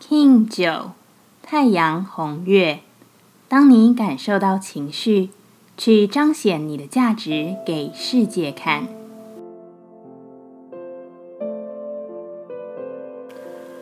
[0.00, 0.92] King 九，
[1.42, 2.80] 太阳红月。
[3.48, 5.30] 当你感受到情绪，
[5.76, 8.86] 去彰显你的价值给世界看。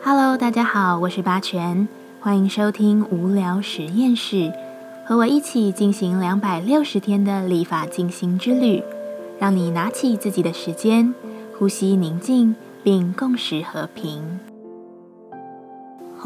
[0.03, 1.87] Hello，大家好，我是八全，
[2.19, 4.51] 欢迎收听无聊实验室，
[5.05, 8.83] 和我一起进行两百六十天的立法进行之旅，
[9.39, 11.13] 让你拿起自己的时间，
[11.59, 14.39] 呼吸宁静，并共识和平。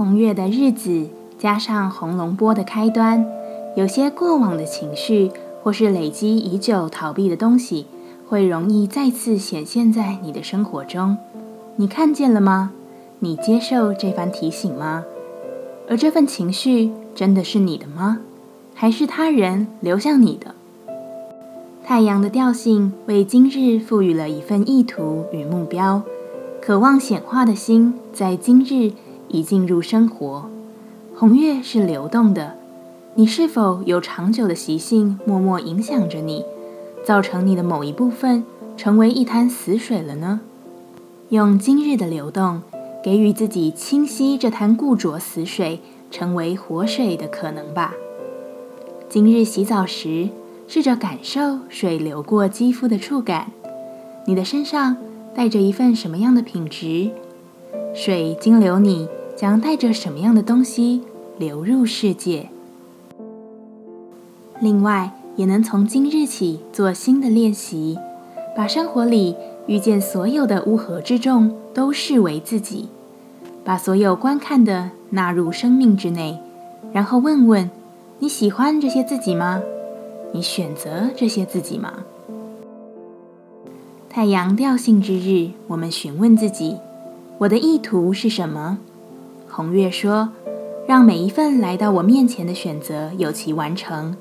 [0.01, 1.05] 红月的日子，
[1.37, 3.23] 加上红龙波的开端，
[3.75, 5.29] 有些过往的情绪
[5.61, 7.85] 或是累积已久逃避的东西，
[8.27, 11.17] 会容易再次显现在你的生活中。
[11.75, 12.71] 你看见了吗？
[13.19, 15.05] 你接受这番提醒吗？
[15.87, 18.21] 而这份情绪真的是你的吗？
[18.73, 20.55] 还是他人流向你的？
[21.85, 26.01] 太阳的调性为今日赋予了一份意图与目标，
[26.59, 28.93] 渴望显化的心在今日。
[29.31, 30.49] 已进入生活，
[31.15, 32.57] 红月是流动的。
[33.15, 36.45] 你是否有长久的习性，默默影响着你，
[37.05, 38.43] 造成你的某一部分
[38.77, 40.41] 成为一滩死水了呢？
[41.29, 42.61] 用今日的流动，
[43.03, 47.93] 给予自己清晰这滩固着死水，成为活水的可能吧。
[49.09, 50.29] 今日洗澡时，
[50.67, 53.51] 试着感受水流过肌肤的触感。
[54.25, 54.97] 你的身上
[55.33, 57.11] 带着一份什么样的品质？
[57.93, 59.07] 水经流你。
[59.35, 61.01] 将带着什么样的东西
[61.37, 62.49] 流入世界？
[64.59, 67.97] 另外，也能从今日起做新的练习，
[68.55, 69.35] 把生活里
[69.65, 72.89] 遇见所有的乌合之众都视为自己，
[73.63, 76.37] 把所有观看的纳入生命之内，
[76.91, 77.71] 然后问问：
[78.19, 79.63] 你喜欢这些自己吗？
[80.33, 82.03] 你选择这些自己吗？
[84.09, 86.77] 太阳调性之日，我们询问自己：
[87.39, 88.77] 我的意图是什么？
[89.61, 90.29] 红月说
[90.89, 94.17] ：“让每一份来到我面前的选择有其完成，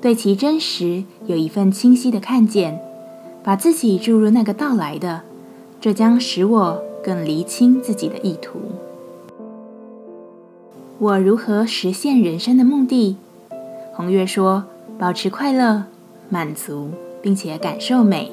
[0.00, 2.82] 对其真实有一份清晰的看见，
[3.44, 5.20] 把自己注入那个到来的，
[5.80, 8.58] 这将使我更厘清自己的意图。
[10.98, 13.16] 我如何实现人生的目的？”
[13.94, 14.64] 红月说
[14.98, 15.84] ：“保持快乐、
[16.28, 16.90] 满足，
[17.22, 18.32] 并且感受美。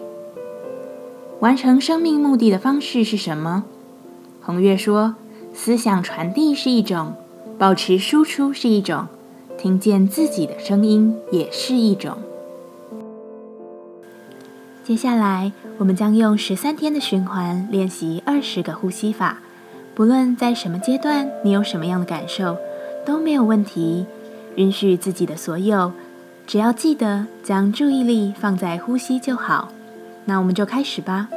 [1.39, 3.65] 完成生命目的的方式是什么？”
[4.41, 5.13] 红月说。
[5.59, 7.13] 思想传递是一种，
[7.57, 9.07] 保持输出是一种，
[9.57, 12.15] 听见自己的声音也是一种。
[14.83, 19.39] 接下来，我们将用十三天的循环练习二十个呼吸法。
[19.95, 22.55] 不论在什么阶段，你有什么样的感受，
[23.03, 24.05] 都没有问题。
[24.57, 25.91] 允许自己的所有，
[26.45, 29.69] 只要记得将注意力放在呼吸就好。
[30.25, 31.27] 那我们就开始吧。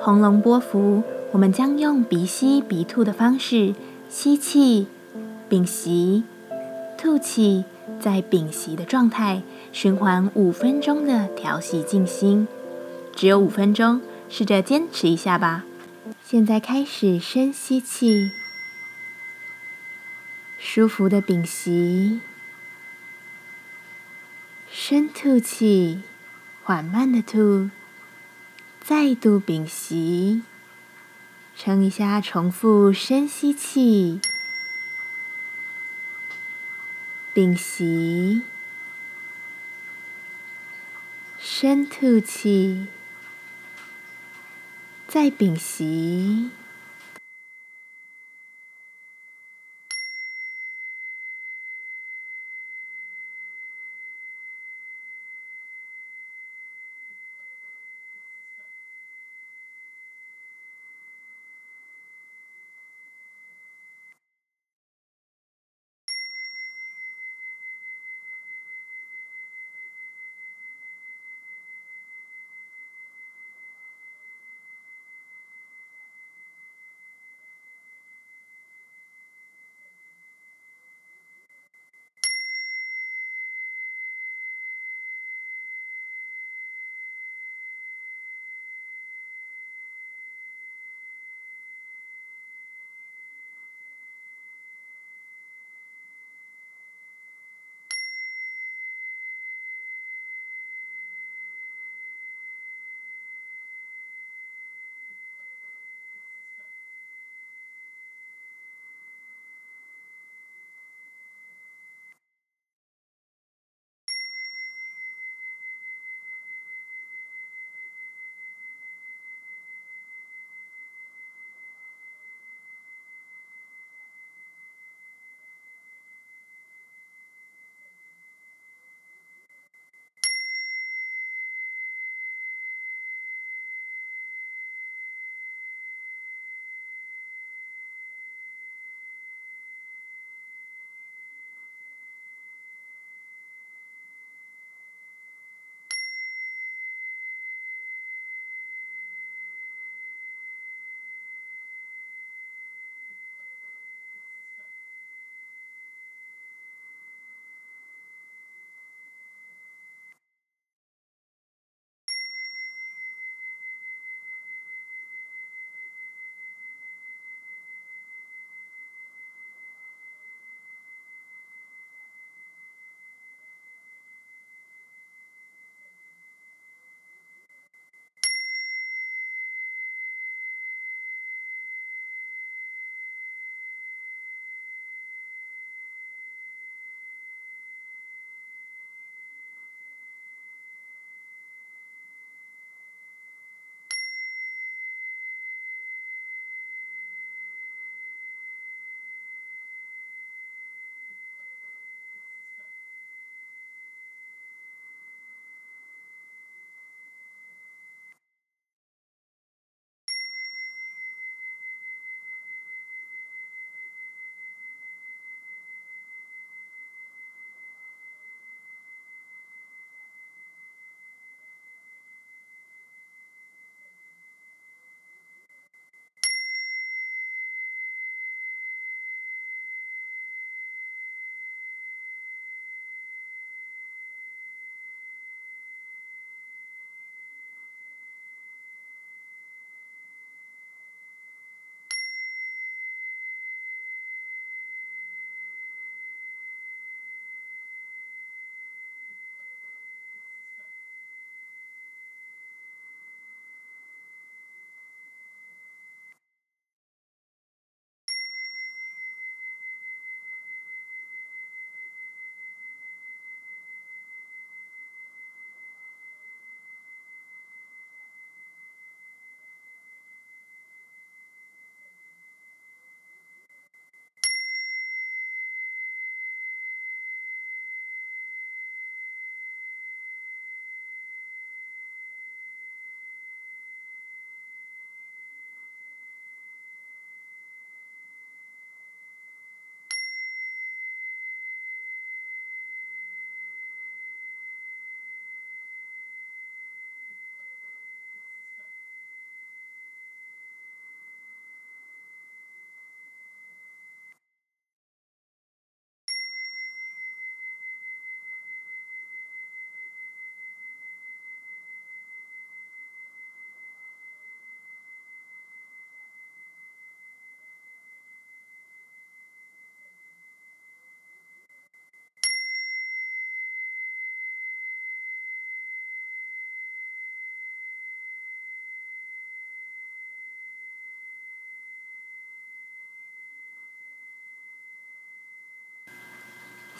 [0.00, 1.02] 红龙波幅。
[1.32, 3.74] 我们将用鼻吸鼻吐的方式
[4.08, 4.86] 吸气，
[5.48, 6.24] 屏息，
[6.96, 7.64] 吐气，
[8.00, 9.42] 在屏息的状态
[9.72, 12.48] 循环五分钟的调息静心，
[13.14, 14.00] 只有五分钟，
[14.30, 15.64] 试着坚持一下吧。
[16.24, 18.30] 现在开始深吸气，
[20.58, 22.20] 舒服的屏息，
[24.70, 26.00] 深吐气，
[26.62, 27.70] 缓慢的吐，
[28.80, 30.42] 再度屏息。
[31.58, 34.20] 撑一下，重复深吸气，
[37.32, 38.42] 屏息，
[41.38, 42.88] 深吐气，
[45.08, 46.50] 再屏息。